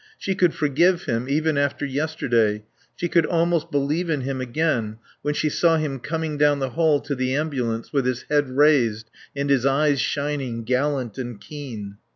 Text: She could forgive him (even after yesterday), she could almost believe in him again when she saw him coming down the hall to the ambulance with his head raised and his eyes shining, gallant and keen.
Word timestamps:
She 0.17 0.33
could 0.33 0.55
forgive 0.55 1.03
him 1.03 1.29
(even 1.29 1.59
after 1.59 1.85
yesterday), 1.85 2.63
she 2.95 3.07
could 3.07 3.27
almost 3.27 3.69
believe 3.69 4.09
in 4.09 4.21
him 4.21 4.41
again 4.41 4.97
when 5.21 5.35
she 5.35 5.47
saw 5.47 5.77
him 5.77 5.99
coming 5.99 6.39
down 6.39 6.57
the 6.57 6.71
hall 6.71 6.99
to 7.01 7.13
the 7.13 7.35
ambulance 7.35 7.93
with 7.93 8.07
his 8.07 8.23
head 8.23 8.49
raised 8.49 9.11
and 9.35 9.47
his 9.51 9.63
eyes 9.63 10.01
shining, 10.01 10.63
gallant 10.63 11.19
and 11.19 11.39
keen. 11.39 11.97